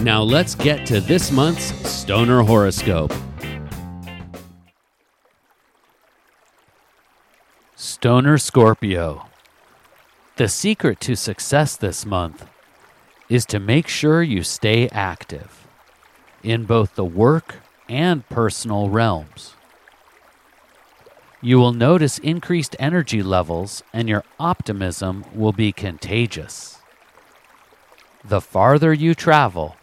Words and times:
Now 0.00 0.22
let's 0.22 0.54
get 0.54 0.86
to 0.86 1.00
this 1.00 1.30
month's 1.30 1.72
Stoner 1.88 2.42
Horoscope. 2.42 3.12
Stoner 7.76 8.36
Scorpio. 8.36 9.26
The 10.36 10.48
secret 10.48 11.00
to 11.00 11.14
success 11.14 11.76
this 11.76 12.04
month 12.04 12.46
is 13.28 13.46
to 13.46 13.58
make 13.58 13.88
sure 13.88 14.22
you 14.22 14.42
stay 14.42 14.88
active 14.88 15.66
in 16.42 16.64
both 16.64 16.96
the 16.96 17.04
work 17.04 17.56
and 17.88 18.28
personal 18.28 18.90
realms. 18.90 19.54
You 21.40 21.58
will 21.58 21.72
notice 21.72 22.18
increased 22.18 22.74
energy 22.78 23.22
levels 23.22 23.82
and 23.92 24.08
your 24.08 24.24
optimism 24.40 25.24
will 25.34 25.52
be 25.52 25.72
contagious. 25.72 26.78
The 28.24 28.40
farther 28.40 28.92
you 28.92 29.14
travel, 29.14 29.76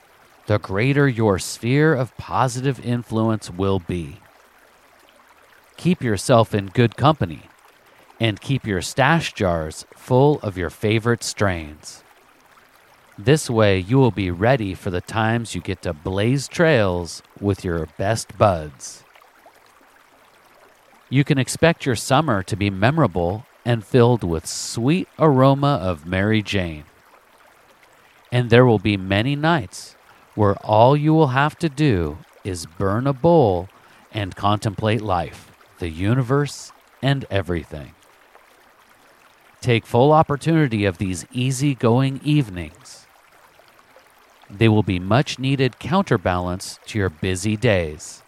the 0.51 0.59
greater 0.59 1.07
your 1.07 1.39
sphere 1.39 1.93
of 1.93 2.17
positive 2.17 2.85
influence 2.85 3.49
will 3.49 3.79
be. 3.79 4.17
Keep 5.77 6.03
yourself 6.03 6.53
in 6.53 6.65
good 6.65 6.97
company 6.97 7.43
and 8.19 8.41
keep 8.41 8.67
your 8.67 8.81
stash 8.81 9.31
jars 9.31 9.85
full 9.95 10.41
of 10.41 10.57
your 10.57 10.69
favorite 10.69 11.23
strains. 11.23 12.03
This 13.17 13.49
way, 13.49 13.79
you 13.79 13.97
will 13.97 14.11
be 14.11 14.29
ready 14.29 14.73
for 14.73 14.89
the 14.89 14.99
times 14.99 15.55
you 15.55 15.61
get 15.61 15.83
to 15.83 15.93
blaze 15.93 16.49
trails 16.49 17.23
with 17.39 17.63
your 17.63 17.87
best 17.97 18.37
buds. 18.37 19.05
You 21.09 21.23
can 21.23 21.37
expect 21.37 21.85
your 21.85 21.95
summer 21.95 22.43
to 22.43 22.57
be 22.57 22.69
memorable 22.69 23.45
and 23.63 23.85
filled 23.85 24.25
with 24.25 24.45
sweet 24.45 25.07
aroma 25.17 25.79
of 25.81 26.05
Mary 26.05 26.41
Jane. 26.41 26.83
And 28.33 28.49
there 28.49 28.65
will 28.65 28.79
be 28.79 28.97
many 28.97 29.37
nights 29.37 29.95
where 30.35 30.55
all 30.57 30.95
you 30.95 31.13
will 31.13 31.27
have 31.27 31.57
to 31.59 31.69
do 31.69 32.17
is 32.43 32.65
burn 32.65 33.05
a 33.07 33.13
bowl 33.13 33.69
and 34.11 34.35
contemplate 34.35 35.01
life, 35.01 35.51
the 35.79 35.89
universe, 35.89 36.71
and 37.01 37.25
everything. 37.29 37.93
Take 39.61 39.85
full 39.85 40.11
opportunity 40.11 40.85
of 40.85 40.97
these 40.97 41.25
easy-going 41.31 42.21
evenings. 42.23 43.05
They 44.49 44.67
will 44.67 44.83
be 44.83 44.99
much 44.99 45.39
needed 45.39 45.79
counterbalance 45.79 46.79
to 46.87 46.97
your 46.97 47.09
busy 47.09 47.55
days, 47.55 48.23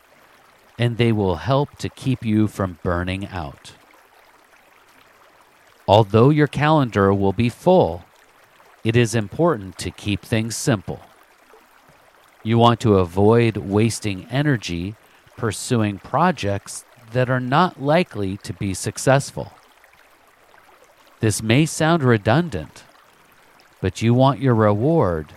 and 0.78 0.98
they 0.98 1.12
will 1.12 1.38
help 1.38 1.78
to 1.80 1.90
keep 1.90 2.24
you 2.24 2.48
from 2.48 2.80
burning 2.84 3.28
out. 3.28 3.74
Although 5.88 6.30
your 6.30 6.48
calendar 6.48 7.14
will 7.14 7.34
be 7.34 7.50
full, 7.50 8.04
it 8.84 8.96
is 8.96 9.16
important 9.16 9.78
to 9.80 9.92
keep 9.92 10.22
things 10.22 10.56
simple. 10.56 11.02
You 12.44 12.58
want 12.58 12.82
to 12.82 12.98
avoid 12.98 13.58
wasting 13.58 14.28
energy 14.30 14.96
pursuing 15.38 15.98
projects 15.98 16.86
that 17.12 17.30
are 17.30 17.40
not 17.40 17.82
likely 17.82 18.38
to 18.38 18.54
be 18.54 18.74
successful. 18.74 19.54
This 21.20 21.42
may 21.42 21.66
sound 21.66 22.04
redundant, 22.04 22.84
but 23.82 24.02
you 24.02 24.14
want 24.14 24.40
your 24.40 24.56
reward 24.56 25.34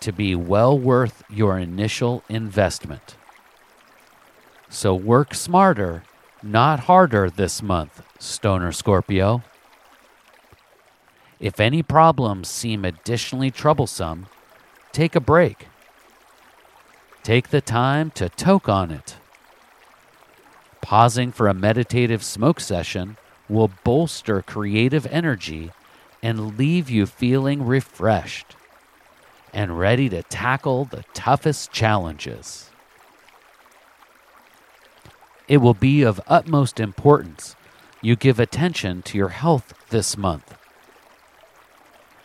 to 0.00 0.12
be 0.12 0.34
well 0.34 0.78
worth 0.78 1.24
your 1.30 1.58
initial 1.58 2.22
investment. 2.28 3.16
So 4.68 4.94
work 4.94 5.34
smarter, 5.34 6.02
not 6.42 6.80
harder 6.80 7.30
this 7.30 7.62
month, 7.62 8.02
Stoner 8.18 8.72
Scorpio. 8.72 9.42
If 11.38 11.60
any 11.60 11.82
problems 11.82 12.48
seem 12.48 12.84
additionally 12.84 13.50
troublesome, 13.50 14.26
take 14.92 15.14
a 15.14 15.20
break. 15.20 15.68
Take 17.22 17.50
the 17.50 17.60
time 17.60 18.10
to 18.12 18.28
toke 18.28 18.68
on 18.68 18.90
it. 18.90 19.16
Pausing 20.80 21.30
for 21.30 21.46
a 21.46 21.54
meditative 21.54 22.24
smoke 22.24 22.58
session 22.58 23.16
will 23.48 23.70
bolster 23.84 24.42
creative 24.42 25.06
energy 25.06 25.70
and 26.20 26.58
leave 26.58 26.90
you 26.90 27.06
feeling 27.06 27.64
refreshed 27.64 28.56
and 29.52 29.78
ready 29.78 30.08
to 30.08 30.22
tackle 30.24 30.84
the 30.86 31.04
toughest 31.14 31.70
challenges. 31.70 32.70
It 35.46 35.58
will 35.58 35.74
be 35.74 36.02
of 36.02 36.20
utmost 36.26 36.80
importance 36.80 37.54
you 38.00 38.16
give 38.16 38.40
attention 38.40 39.02
to 39.02 39.16
your 39.16 39.28
health 39.28 39.74
this 39.90 40.16
month. 40.16 40.56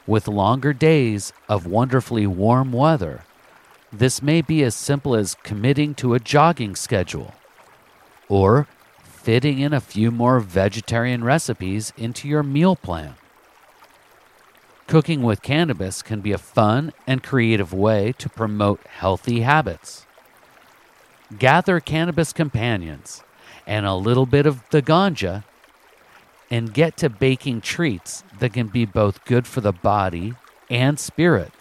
With 0.08 0.28
longer 0.28 0.74
days 0.74 1.34
of 1.48 1.68
wonderfully 1.68 2.26
warm 2.26 2.72
weather, 2.72 3.26
this 3.92 4.22
may 4.22 4.42
be 4.42 4.64
as 4.64 4.76
simple 4.76 5.16
as 5.16 5.36
committing 5.44 5.96
to 5.96 6.14
a 6.14 6.20
jogging 6.20 6.76
schedule 6.76 7.34
or 8.28 8.68
fitting 9.04 9.60
in 9.60 9.74
a 9.74 9.82
few 9.82 10.12
more 10.12 10.40
vegetarian 10.40 11.24
recipes 11.24 11.94
into 11.98 12.28
your 12.28 12.44
meal 12.44 12.76
plan. 12.76 13.16
Cooking 14.88 15.22
with 15.22 15.42
cannabis 15.42 16.02
can 16.02 16.22
be 16.22 16.32
a 16.32 16.38
fun 16.38 16.94
and 17.06 17.22
creative 17.22 17.74
way 17.74 18.14
to 18.20 18.30
promote 18.30 18.80
healthy 18.88 19.42
habits. 19.42 20.06
Gather 21.38 21.82
cannabis 21.82 22.32
companions 22.32 23.22
and 23.66 23.86
a 23.86 23.96
little 23.96 24.26
bit 24.26 24.46
of 24.46 24.64
the 24.70 24.82
ganja 24.82 25.44
and 26.50 26.74
get 26.74 26.96
to 26.98 27.10
baking 27.10 27.60
treats 27.60 28.24
that 28.40 28.54
can 28.54 28.68
be 28.68 28.86
both 28.86 29.26
good 29.26 29.46
for 29.46 29.60
the 29.60 29.74
body 29.74 30.34
and 30.70 30.98
spirit. 30.98 31.52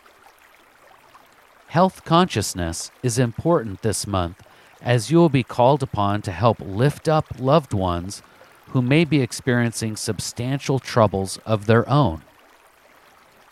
Health 1.69 2.04
consciousness 2.04 2.91
is 3.03 3.19
important 3.19 3.82
this 3.82 4.06
month 4.06 4.43
as 4.81 5.10
you 5.10 5.19
will 5.19 5.28
be 5.28 5.43
called 5.43 5.82
upon 5.82 6.22
to 6.22 6.31
help 6.31 6.59
lift 6.60 7.09
up 7.09 7.27
loved 7.38 7.75
ones 7.75 8.22
who 8.69 8.81
may 8.81 9.04
be 9.04 9.21
experiencing 9.21 9.97
substantial 9.97 10.78
troubles 10.78 11.38
of 11.44 11.66
their 11.66 11.88
own. 11.88 12.22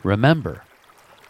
Remember, 0.03 0.63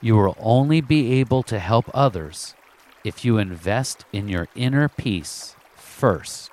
you 0.00 0.16
will 0.16 0.36
only 0.38 0.80
be 0.80 1.12
able 1.20 1.42
to 1.44 1.58
help 1.58 1.90
others 1.94 2.54
if 3.02 3.24
you 3.24 3.38
invest 3.38 4.04
in 4.12 4.28
your 4.28 4.48
inner 4.54 4.88
peace 4.88 5.56
first. 5.76 6.50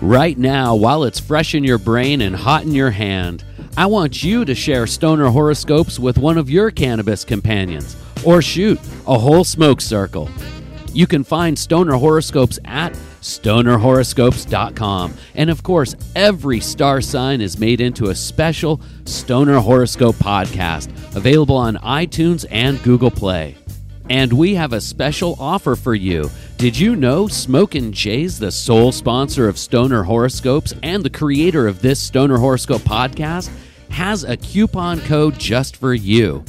Right 0.00 0.38
now, 0.38 0.74
while 0.76 1.04
it's 1.04 1.18
fresh 1.18 1.54
in 1.54 1.64
your 1.64 1.78
brain 1.78 2.20
and 2.20 2.36
hot 2.36 2.62
in 2.62 2.72
your 2.72 2.90
hand, 2.90 3.44
I 3.76 3.86
want 3.86 4.22
you 4.22 4.44
to 4.44 4.54
share 4.54 4.86
stoner 4.86 5.28
horoscopes 5.30 5.98
with 5.98 6.18
one 6.18 6.38
of 6.38 6.50
your 6.50 6.70
cannabis 6.70 7.24
companions 7.24 7.96
or 8.26 8.42
shoot 8.42 8.78
a 9.06 9.18
whole 9.18 9.44
smoke 9.44 9.80
circle. 9.80 10.28
You 10.92 11.06
can 11.06 11.24
find 11.24 11.58
stoner 11.58 11.94
horoscopes 11.94 12.58
at 12.64 12.92
stonerhoroscopes.com. 13.20 15.14
And 15.34 15.50
of 15.50 15.62
course, 15.62 15.94
every 16.14 16.60
star 16.60 17.00
sign 17.00 17.40
is 17.40 17.58
made 17.58 17.80
into 17.80 18.08
a 18.08 18.14
special 18.14 18.80
Stoner 19.04 19.58
Horoscope 19.60 20.16
podcast 20.16 20.88
available 21.14 21.56
on 21.56 21.76
iTunes 21.76 22.44
and 22.50 22.82
Google 22.82 23.10
Play. 23.10 23.56
And 24.08 24.32
we 24.32 24.54
have 24.54 24.72
a 24.72 24.80
special 24.80 25.36
offer 25.40 25.74
for 25.74 25.94
you. 25.94 26.30
Did 26.56 26.78
you 26.78 26.94
know 26.94 27.26
Smokin' 27.26 27.92
Jay's 27.92 28.38
the 28.38 28.52
sole 28.52 28.92
sponsor 28.92 29.48
of 29.48 29.58
Stoner 29.58 30.04
Horoscopes 30.04 30.72
and 30.82 31.04
the 31.04 31.10
creator 31.10 31.66
of 31.66 31.82
this 31.82 31.98
Stoner 32.00 32.38
Horoscope 32.38 32.82
podcast 32.82 33.50
has 33.90 34.24
a 34.24 34.36
coupon 34.36 35.00
code 35.00 35.38
just 35.38 35.76
for 35.76 35.94
you. 35.94 36.44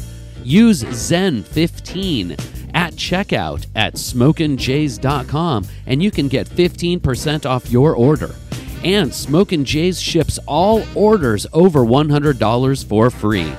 Use 0.47 0.81
Zen15 0.81 2.31
at 2.73 2.93
checkout 2.93 3.65
at 3.75 3.95
smokinjays.com 3.95 5.65
and 5.85 6.01
you 6.01 6.09
can 6.09 6.29
get 6.29 6.47
15% 6.47 7.45
off 7.45 7.69
your 7.69 7.93
order. 7.93 8.33
And 8.81 9.13
Smokin' 9.13 9.65
Jays 9.65 9.99
ships 9.99 10.39
all 10.47 10.85
orders 10.95 11.45
over 11.51 11.81
$100 11.81 12.85
for 12.87 13.09
free. 13.09 13.51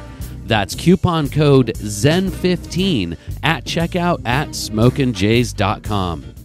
That's 0.47 0.75
coupon 0.75 1.29
code 1.29 1.75
ZEN15 1.77 3.19
at 3.43 3.65
checkout 3.65 4.27
at 4.27 4.49
smokinjays.com. 4.49 6.38